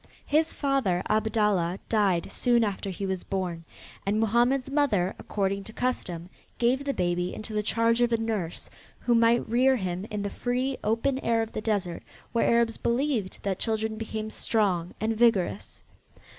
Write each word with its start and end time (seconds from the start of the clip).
His 0.25 0.51
father, 0.51 1.03
Abdallah, 1.11 1.77
died 1.87 2.31
soon 2.31 2.63
after 2.63 2.89
he 2.89 3.05
was 3.05 3.23
born, 3.23 3.63
and 4.03 4.19
Mohammed's 4.19 4.71
mother, 4.71 5.13
according 5.19 5.63
to 5.65 5.73
custom, 5.73 6.27
gave 6.57 6.83
the 6.85 6.93
baby 6.95 7.35
into 7.35 7.53
the 7.53 7.61
charge 7.61 8.01
of 8.01 8.11
a 8.11 8.17
nurse 8.17 8.67
who 9.01 9.13
might 9.13 9.47
rear 9.47 9.75
him 9.75 10.07
in 10.09 10.23
the 10.23 10.31
free, 10.31 10.75
open 10.83 11.19
air 11.19 11.43
of 11.43 11.51
the 11.51 11.61
desert 11.61 12.01
where 12.31 12.49
Arabs 12.49 12.77
believed 12.77 13.43
that 13.43 13.59
children 13.59 13.95
became 13.95 14.31
strong 14.31 14.95
and 14.99 15.15
vigorous. 15.15 15.83